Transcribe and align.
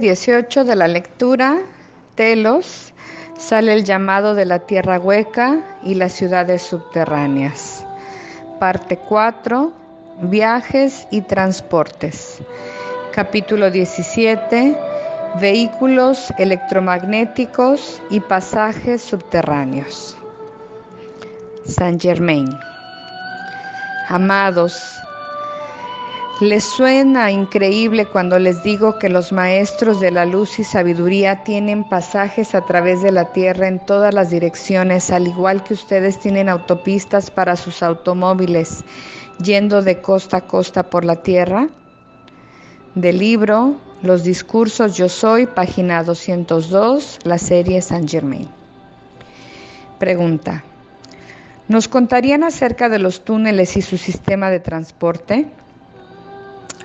Día 0.00 0.14
18 0.14 0.64
de 0.64 0.76
la 0.76 0.88
lectura, 0.88 1.58
Telos, 2.14 2.94
sale 3.38 3.74
el 3.74 3.84
llamado 3.84 4.34
de 4.34 4.46
la 4.46 4.60
tierra 4.60 4.98
hueca 4.98 5.78
y 5.82 5.94
las 5.94 6.14
ciudades 6.14 6.62
subterráneas. 6.62 7.84
Parte 8.58 8.96
4, 8.96 9.74
viajes 10.22 11.06
y 11.10 11.20
transportes. 11.20 12.38
Capítulo 13.12 13.70
17, 13.70 14.74
vehículos 15.38 16.32
electromagnéticos 16.38 18.00
y 18.08 18.20
pasajes 18.20 19.02
subterráneos. 19.02 20.16
Saint 21.66 22.00
Germain. 22.00 22.48
Amados, 24.08 24.82
les 26.40 26.64
suena 26.64 27.30
increíble 27.30 28.06
cuando 28.06 28.38
les 28.38 28.62
digo 28.62 28.98
que 28.98 29.10
los 29.10 29.30
maestros 29.30 30.00
de 30.00 30.10
la 30.10 30.24
luz 30.24 30.58
y 30.58 30.64
sabiduría 30.64 31.44
tienen 31.44 31.84
pasajes 31.84 32.54
a 32.54 32.64
través 32.64 33.02
de 33.02 33.12
la 33.12 33.32
tierra 33.32 33.68
en 33.68 33.84
todas 33.84 34.14
las 34.14 34.30
direcciones, 34.30 35.10
al 35.10 35.28
igual 35.28 35.62
que 35.62 35.74
ustedes 35.74 36.18
tienen 36.18 36.48
autopistas 36.48 37.30
para 37.30 37.56
sus 37.56 37.82
automóviles 37.82 38.84
yendo 39.42 39.82
de 39.82 40.00
costa 40.00 40.38
a 40.38 40.46
costa 40.46 40.88
por 40.88 41.04
la 41.04 41.16
tierra. 41.16 41.68
Del 42.94 43.18
libro 43.18 43.76
Los 44.02 44.24
discursos 44.24 44.96
Yo 44.96 45.10
Soy, 45.10 45.46
página 45.46 46.02
202, 46.02 47.18
la 47.24 47.36
serie 47.36 47.82
Saint 47.82 48.08
Germain. 48.08 48.48
Pregunta. 49.98 50.64
¿Nos 51.68 51.86
contarían 51.86 52.44
acerca 52.44 52.88
de 52.88 52.98
los 52.98 53.24
túneles 53.24 53.76
y 53.76 53.82
su 53.82 53.98
sistema 53.98 54.50
de 54.50 54.60
transporte? 54.60 55.50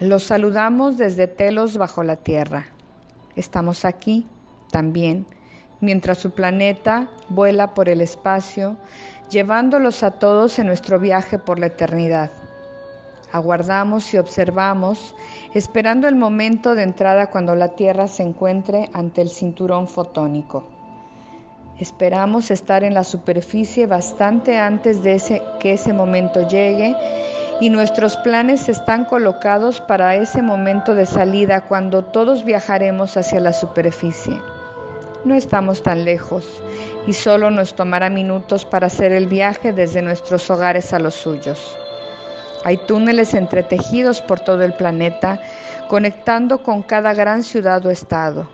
Los 0.00 0.24
saludamos 0.24 0.98
desde 0.98 1.26
Telos 1.26 1.78
bajo 1.78 2.02
la 2.02 2.16
Tierra. 2.16 2.66
Estamos 3.34 3.86
aquí 3.86 4.26
también, 4.70 5.26
mientras 5.80 6.18
su 6.18 6.32
planeta 6.32 7.08
vuela 7.30 7.72
por 7.72 7.88
el 7.88 8.02
espacio, 8.02 8.76
llevándolos 9.30 10.02
a 10.02 10.10
todos 10.10 10.58
en 10.58 10.66
nuestro 10.66 11.00
viaje 11.00 11.38
por 11.38 11.58
la 11.58 11.68
eternidad. 11.68 12.30
Aguardamos 13.32 14.12
y 14.12 14.18
observamos, 14.18 15.14
esperando 15.54 16.08
el 16.08 16.16
momento 16.16 16.74
de 16.74 16.82
entrada 16.82 17.30
cuando 17.30 17.54
la 17.54 17.74
Tierra 17.74 18.06
se 18.06 18.22
encuentre 18.22 18.90
ante 18.92 19.22
el 19.22 19.30
cinturón 19.30 19.88
fotónico. 19.88 20.68
Esperamos 21.78 22.50
estar 22.50 22.84
en 22.84 22.92
la 22.92 23.04
superficie 23.04 23.86
bastante 23.86 24.58
antes 24.58 25.02
de 25.02 25.40
que 25.58 25.72
ese 25.72 25.94
momento 25.94 26.46
llegue 26.46 26.94
y 27.60 27.70
nuestros 27.70 28.16
planes 28.18 28.68
están 28.68 29.06
colocados 29.06 29.80
para 29.80 30.14
ese 30.16 30.42
momento 30.42 30.94
de 30.94 31.06
salida 31.06 31.62
cuando 31.62 32.04
todos 32.04 32.44
viajaremos 32.44 33.16
hacia 33.16 33.40
la 33.40 33.52
superficie. 33.52 34.40
No 35.24 35.34
estamos 35.34 35.82
tan 35.82 36.04
lejos 36.04 36.62
y 37.06 37.14
solo 37.14 37.50
nos 37.50 37.74
tomará 37.74 38.10
minutos 38.10 38.64
para 38.64 38.88
hacer 38.88 39.12
el 39.12 39.26
viaje 39.26 39.72
desde 39.72 40.02
nuestros 40.02 40.50
hogares 40.50 40.92
a 40.92 40.98
los 40.98 41.14
suyos. 41.14 41.76
Hay 42.64 42.76
túneles 42.86 43.32
entretejidos 43.32 44.20
por 44.20 44.40
todo 44.40 44.62
el 44.62 44.74
planeta, 44.74 45.40
conectando 45.88 46.62
con 46.62 46.82
cada 46.82 47.14
gran 47.14 47.42
ciudad 47.42 47.84
o 47.86 47.90
estado. 47.90 48.48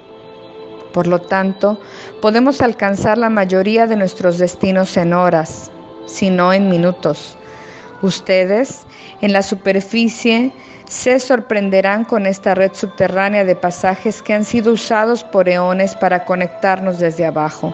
Por 0.92 1.06
lo 1.06 1.20
tanto, 1.20 1.80
podemos 2.20 2.60
alcanzar 2.60 3.18
la 3.18 3.30
mayoría 3.30 3.86
de 3.86 3.96
nuestros 3.96 4.38
destinos 4.38 4.96
en 4.96 5.14
horas, 5.14 5.70
si 6.06 6.30
no 6.30 6.52
en 6.52 6.68
minutos. 6.68 7.36
Ustedes, 8.02 8.84
en 9.22 9.32
la 9.32 9.42
superficie, 9.42 10.52
se 10.88 11.18
sorprenderán 11.18 12.04
con 12.04 12.26
esta 12.26 12.54
red 12.54 12.72
subterránea 12.74 13.44
de 13.44 13.56
pasajes 13.56 14.20
que 14.20 14.34
han 14.34 14.44
sido 14.44 14.72
usados 14.72 15.24
por 15.24 15.48
eones 15.48 15.94
para 15.94 16.26
conectarnos 16.26 16.98
desde 16.98 17.24
abajo. 17.24 17.72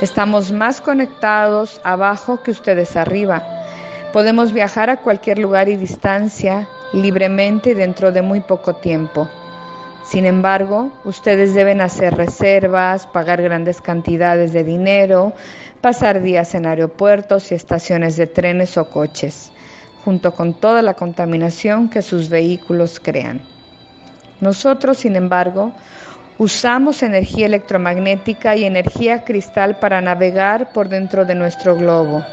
Estamos 0.00 0.50
más 0.50 0.80
conectados 0.80 1.80
abajo 1.84 2.42
que 2.42 2.50
ustedes 2.50 2.96
arriba. 2.96 3.42
Podemos 4.12 4.52
viajar 4.52 4.90
a 4.90 4.96
cualquier 4.96 5.38
lugar 5.38 5.68
y 5.68 5.76
distancia 5.76 6.68
libremente 6.92 7.74
dentro 7.74 8.10
de 8.10 8.22
muy 8.22 8.40
poco 8.40 8.74
tiempo. 8.76 9.28
Sin 10.04 10.24
embargo, 10.24 10.90
ustedes 11.04 11.52
deben 11.52 11.82
hacer 11.82 12.14
reservas, 12.16 13.06
pagar 13.06 13.42
grandes 13.42 13.82
cantidades 13.82 14.54
de 14.54 14.64
dinero, 14.64 15.34
pasar 15.82 16.22
días 16.22 16.54
en 16.54 16.64
aeropuertos 16.64 17.52
y 17.52 17.54
estaciones 17.54 18.16
de 18.16 18.26
trenes 18.26 18.78
o 18.78 18.88
coches, 18.88 19.52
junto 20.08 20.32
con 20.32 20.54
toda 20.54 20.80
la 20.80 20.94
contaminación 20.94 21.90
que 21.90 22.00
sus 22.00 22.30
vehículos 22.30 22.98
crean. 22.98 23.42
Nosotros, 24.40 24.96
sin 24.96 25.16
embargo, 25.16 25.74
usamos 26.38 27.02
energía 27.02 27.44
electromagnética 27.44 28.56
y 28.56 28.64
energía 28.64 29.22
cristal 29.22 29.78
para 29.78 30.00
navegar 30.00 30.72
por 30.72 30.88
dentro 30.88 31.26
de 31.26 31.34
nuestro 31.34 31.76
globo. 31.76 32.24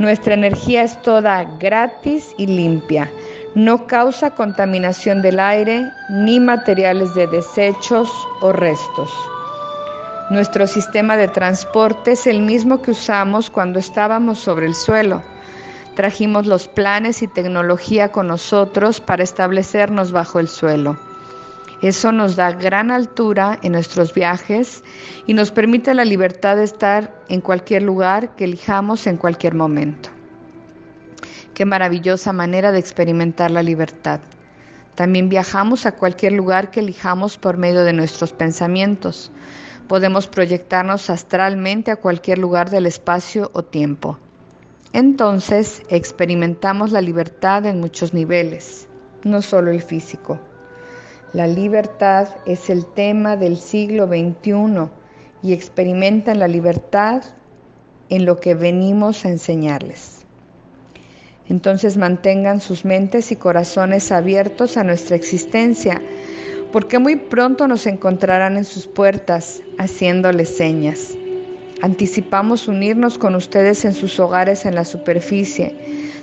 Nuestra 0.00 0.34
energía 0.34 0.82
es 0.82 1.00
toda 1.02 1.44
gratis 1.60 2.34
y 2.38 2.48
limpia 2.48 3.08
no 3.54 3.86
causa 3.86 4.32
contaminación 4.32 5.22
del 5.22 5.38
aire 5.38 5.88
ni 6.10 6.40
materiales 6.40 7.14
de 7.14 7.28
desechos 7.28 8.10
o 8.40 8.52
restos. 8.52 9.10
Nuestro 10.30 10.66
sistema 10.66 11.16
de 11.16 11.28
transporte 11.28 12.12
es 12.12 12.26
el 12.26 12.42
mismo 12.42 12.82
que 12.82 12.90
usamos 12.90 13.48
cuando 13.48 13.78
estábamos 13.78 14.40
sobre 14.40 14.66
el 14.66 14.74
suelo. 14.74 15.22
Trajimos 15.96 16.44
los 16.44 16.68
planes 16.68 17.22
y 17.22 17.26
tecnología 17.26 18.12
con 18.12 18.26
nosotros 18.26 19.00
para 19.00 19.24
establecernos 19.24 20.12
bajo 20.12 20.38
el 20.38 20.46
suelo. 20.46 20.98
Eso 21.80 22.12
nos 22.12 22.36
da 22.36 22.52
gran 22.52 22.90
altura 22.90 23.58
en 23.62 23.72
nuestros 23.72 24.12
viajes 24.12 24.84
y 25.26 25.32
nos 25.32 25.50
permite 25.50 25.94
la 25.94 26.04
libertad 26.04 26.56
de 26.56 26.64
estar 26.64 27.24
en 27.30 27.40
cualquier 27.40 27.82
lugar 27.82 28.34
que 28.34 28.44
elijamos 28.44 29.06
en 29.06 29.16
cualquier 29.16 29.54
momento. 29.54 30.10
Qué 31.54 31.64
maravillosa 31.64 32.30
manera 32.34 32.72
de 32.72 32.78
experimentar 32.78 33.50
la 33.50 33.62
libertad. 33.62 34.20
También 34.96 35.30
viajamos 35.30 35.86
a 35.86 35.92
cualquier 35.92 36.32
lugar 36.32 36.70
que 36.70 36.80
elijamos 36.80 37.38
por 37.38 37.56
medio 37.56 37.84
de 37.84 37.94
nuestros 37.94 38.34
pensamientos. 38.34 39.32
Podemos 39.88 40.26
proyectarnos 40.26 41.08
astralmente 41.08 41.90
a 41.90 41.96
cualquier 41.96 42.36
lugar 42.36 42.68
del 42.68 42.84
espacio 42.84 43.50
o 43.54 43.62
tiempo. 43.62 44.18
Entonces 44.92 45.82
experimentamos 45.88 46.92
la 46.92 47.00
libertad 47.00 47.66
en 47.66 47.80
muchos 47.80 48.14
niveles, 48.14 48.88
no 49.24 49.42
solo 49.42 49.70
el 49.70 49.82
físico. 49.82 50.38
La 51.32 51.46
libertad 51.46 52.28
es 52.46 52.70
el 52.70 52.86
tema 52.86 53.36
del 53.36 53.56
siglo 53.56 54.06
XXI 54.06 54.88
y 55.42 55.52
experimentan 55.52 56.38
la 56.38 56.48
libertad 56.48 57.22
en 58.08 58.24
lo 58.24 58.38
que 58.38 58.54
venimos 58.54 59.24
a 59.24 59.28
enseñarles. 59.28 60.24
Entonces 61.48 61.96
mantengan 61.96 62.60
sus 62.60 62.84
mentes 62.84 63.30
y 63.32 63.36
corazones 63.36 64.10
abiertos 64.10 64.76
a 64.76 64.84
nuestra 64.84 65.16
existencia, 65.16 66.00
porque 66.72 66.98
muy 66.98 67.16
pronto 67.16 67.68
nos 67.68 67.86
encontrarán 67.86 68.56
en 68.56 68.64
sus 68.64 68.86
puertas 68.86 69.62
haciéndoles 69.78 70.56
señas. 70.56 71.16
Anticipamos 71.82 72.68
unirnos 72.68 73.18
con 73.18 73.34
ustedes 73.34 73.84
en 73.84 73.92
sus 73.92 74.18
hogares 74.18 74.64
en 74.64 74.74
la 74.74 74.84
superficie, 74.84 75.74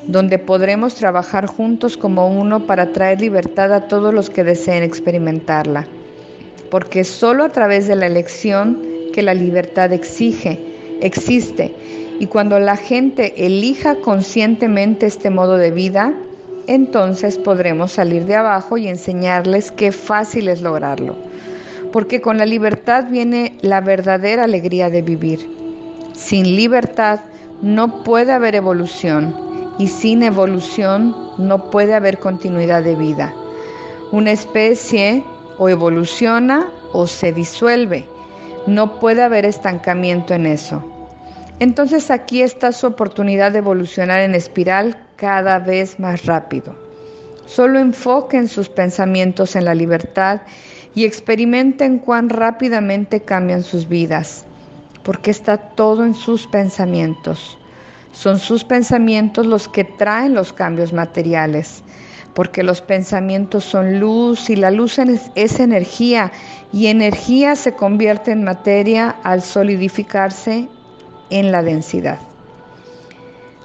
donde 0.08 0.40
podremos 0.40 0.96
trabajar 0.96 1.46
juntos 1.46 1.96
como 1.96 2.28
uno 2.28 2.66
para 2.66 2.92
traer 2.92 3.22
libertad 3.22 3.72
a 3.72 3.88
todos 3.88 4.14
los 4.14 4.30
que 4.30 4.44
deseen 4.44 4.84
experimentarla. 4.84 5.88
Porque 6.72 7.04
solo 7.04 7.44
a 7.44 7.50
través 7.50 7.88
de 7.88 7.96
la 7.96 8.08
elección 8.08 8.82
que 9.14 9.22
la 9.22 9.36
libertad 9.36 9.94
exige, 9.94 10.60
existe, 11.02 11.74
y 12.20 12.26
cuando 12.26 12.60
la 12.60 12.76
gente 12.76 13.46
elija 13.46 13.96
conscientemente 13.98 15.06
este 15.06 15.30
modo 15.30 15.58
de 15.58 15.72
vida, 15.72 16.14
entonces 16.68 17.38
podremos 17.38 17.92
salir 17.92 18.26
de 18.26 18.36
abajo 18.36 18.78
y 18.78 18.88
enseñarles 18.88 19.72
qué 19.72 19.92
fácil 19.92 20.48
es 20.48 20.62
lograrlo. 20.62 21.16
Porque 21.94 22.19
con 22.19 22.40
la 22.40 22.45
libertad 22.45 23.06
viene 23.10 23.57
la 23.62 23.80
verdadera 23.80 24.44
alegría 24.44 24.90
de 24.90 25.04
vivir. 25.04 25.48
Sin 26.13 26.56
libertad 26.56 27.22
no 27.62 28.04
puede 28.04 28.34
haber 28.34 28.56
evolución 28.56 29.36
y 29.78 29.88
sin 29.88 30.24
evolución 30.24 31.16
no 31.38 31.69
puede 31.69 31.94
haber 31.94 32.18
continuidad 32.18 32.84
de 32.84 32.95
vida. 32.95 33.34
Una 34.12 34.31
especie 34.31 35.24
o 35.60 35.69
evoluciona 35.69 36.72
o 36.94 37.06
se 37.06 37.31
disuelve. 37.31 38.07
No 38.66 39.00
puede 39.00 39.22
haber 39.22 39.45
estancamiento 39.45 40.34
en 40.34 40.48
eso. 40.48 40.84
Entonces 41.60 42.10
aquí 42.10 42.42
está 42.42 42.72
su 42.72 42.88
oportunidad 42.88 43.51
de 43.51 43.60
evolucionar 43.60 44.19
en 44.22 44.34
espiral 44.34 44.98
cada 45.16 45.60
vez 45.60 46.00
más 46.00 46.25
rápido. 46.25 46.75
Solo 47.45 47.78
enfoquen 47.78 48.48
sus 48.48 48.68
pensamientos 48.68 49.56
en 49.56 49.66
la 49.66 49.75
libertad 49.75 50.42
y 50.95 51.06
experimenten 51.06 52.00
cuán 52.00 52.30
rápidamente 52.30 53.22
cambian 53.22 53.63
sus 53.63 53.88
vidas, 53.88 54.45
porque 55.04 55.31
está 55.31 55.57
todo 55.57 56.06
en 56.06 56.13
sus 56.13 56.48
pensamientos. 56.48 57.57
Son 58.12 58.38
sus 58.40 58.63
pensamientos 58.63 59.45
los 59.48 59.68
que 59.68 59.84
traen 59.84 60.34
los 60.34 60.54
cambios 60.54 60.94
materiales. 60.94 61.84
porque 62.34 62.63
los 62.63 62.81
pensamientos 62.81 63.63
son 63.63 64.00
luz 64.00 64.50
y 64.50 64.56
la 64.56 64.72
luz 64.72 64.98
es 65.36 65.60
energía 65.60 66.31
y 66.72 66.88
energía 66.88 67.56
se 67.56 67.74
convierte 67.74 68.31
en 68.31 68.44
materia 68.44 69.10
al 69.24 69.42
solidificarse 69.42 70.68
en 71.30 71.51
la 71.51 71.62
densidad. 71.62 72.19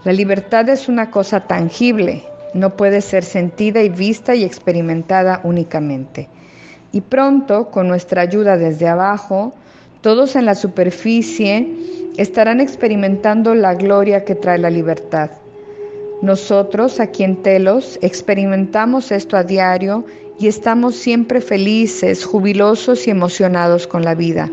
La 0.05 0.13
libertad 0.13 0.69
es 0.69 0.89
una 0.89 1.11
cosa 1.11 1.41
tangible, 1.41 2.25
no 2.55 2.77
puede 2.77 3.01
ser 3.01 3.25
sentida 3.25 3.83
y 3.83 3.89
vista 3.89 4.35
y 4.35 4.45
experimentada 4.45 5.41
únicamente. 5.45 6.29
Y 6.93 7.01
pronto, 7.03 7.71
con 7.71 7.89
nuestra 7.89 8.23
ayuda 8.23 8.57
desde 8.57 8.89
abajo, 8.89 9.55
todos 10.01 10.37
en 10.37 10.47
la 10.47 10.55
superficie 10.55 11.69
estarán 12.17 12.61
experimentando 12.61 13.55
la 13.55 13.75
gloria 13.75 14.25
que 14.25 14.35
trae 14.35 14.59
la 14.59 14.71
libertad. 14.71 15.31
Nosotros 16.23 16.99
aquí 16.99 17.23
en 17.23 17.43
Telos 17.43 17.99
experimentamos 18.03 19.13
esto 19.13 19.37
a 19.37 19.45
diario 19.45 20.05
y 20.39 20.49
estamos 20.49 20.97
siempre 20.97 21.41
felices, 21.41 22.25
jubilosos 22.25 23.07
y 23.07 23.11
emocionados 23.11 23.87
con 23.87 24.05
la 24.05 24.15
vida. 24.15 24.51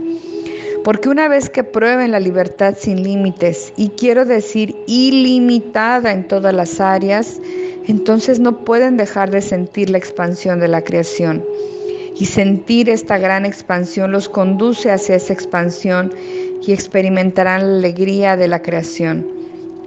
Porque 0.84 1.10
una 1.10 1.28
vez 1.28 1.50
que 1.50 1.64
prueben 1.64 2.12
la 2.12 2.20
libertad 2.20 2.76
sin 2.80 3.02
límites, 3.02 3.74
y 3.76 3.90
quiero 3.90 4.26
decir 4.26 4.76
ilimitada 4.86 6.12
en 6.12 6.28
todas 6.28 6.54
las 6.54 6.80
áreas, 6.80 7.40
entonces 7.88 8.40
no 8.40 8.64
pueden 8.64 8.96
dejar 8.96 9.32
de 9.32 9.42
sentir 9.42 9.90
la 9.90 9.98
expansión 9.98 10.60
de 10.60 10.68
la 10.68 10.84
creación. 10.84 11.44
Y 12.15 12.25
sentir 12.25 12.89
esta 12.89 13.17
gran 13.17 13.45
expansión 13.45 14.12
los 14.12 14.29
conduce 14.29 14.91
hacia 14.91 15.15
esa 15.15 15.33
expansión 15.33 16.13
y 16.62 16.73
experimentarán 16.73 17.62
la 17.62 17.77
alegría 17.77 18.38
de 18.38 18.47
la 18.47 18.62
creación. 18.62 19.27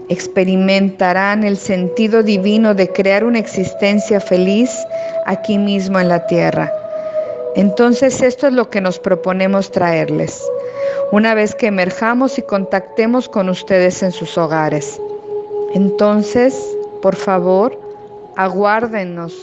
Experimentarán 0.08 1.44
el 1.44 1.56
sentido 1.56 2.22
divino 2.22 2.74
de 2.74 2.88
crear 2.92 3.24
una 3.24 3.38
existencia 3.38 4.20
feliz 4.20 4.70
aquí 5.26 5.58
mismo 5.58 5.98
en 5.98 6.08
la 6.08 6.26
tierra. 6.26 6.72
Entonces 7.56 8.22
esto 8.22 8.46
es 8.46 8.52
lo 8.52 8.70
que 8.70 8.80
nos 8.80 8.98
proponemos 8.98 9.70
traerles, 9.70 10.42
una 11.12 11.34
vez 11.34 11.54
que 11.54 11.66
emerjamos 11.66 12.38
y 12.38 12.42
contactemos 12.42 13.28
con 13.28 13.48
ustedes 13.48 14.02
en 14.02 14.12
sus 14.12 14.38
hogares. 14.38 15.00
Entonces, 15.74 16.54
por 17.02 17.16
favor, 17.16 17.78
aguárdenos 18.36 19.34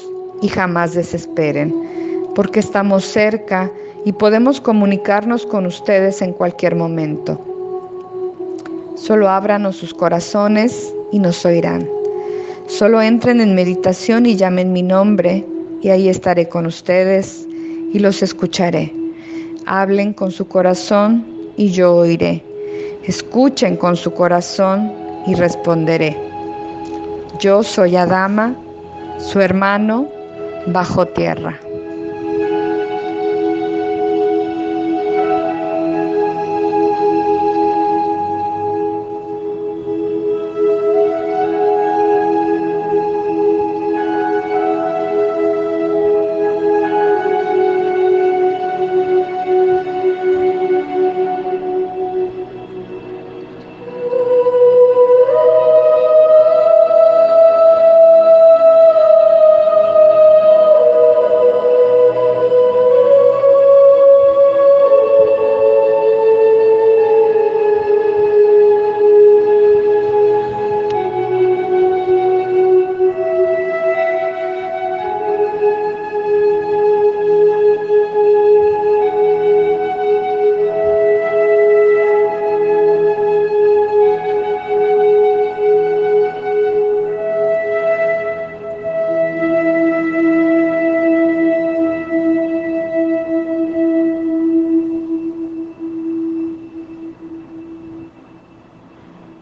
y 0.41 0.47
jamás 0.47 0.93
desesperen, 0.93 1.73
porque 2.35 2.59
estamos 2.59 3.05
cerca 3.05 3.71
y 4.05 4.11
podemos 4.11 4.61
comunicarnos 4.61 5.45
con 5.45 5.65
ustedes 5.65 6.21
en 6.21 6.33
cualquier 6.33 6.75
momento. 6.75 7.39
Solo 8.95 9.29
ábranos 9.29 9.77
sus 9.77 9.93
corazones 9.93 10.93
y 11.11 11.19
nos 11.19 11.43
oirán. 11.45 11.89
Solo 12.67 13.01
entren 13.01 13.41
en 13.41 13.55
meditación 13.55 14.25
y 14.25 14.35
llamen 14.35 14.73
mi 14.73 14.83
nombre 14.83 15.45
y 15.81 15.89
ahí 15.89 16.09
estaré 16.09 16.47
con 16.47 16.65
ustedes 16.65 17.47
y 17.93 17.99
los 17.99 18.21
escucharé. 18.21 18.93
Hablen 19.65 20.13
con 20.13 20.31
su 20.31 20.47
corazón 20.47 21.25
y 21.57 21.69
yo 21.69 21.95
oiré. 21.95 22.43
Escuchen 23.03 23.77
con 23.77 23.95
su 23.95 24.11
corazón 24.13 24.91
y 25.27 25.35
responderé. 25.35 26.17
Yo 27.39 27.63
soy 27.63 27.95
Adama 27.95 28.55
su 29.17 29.39
hermano 29.39 30.07
bajo 30.67 31.05
tierra. 31.05 31.59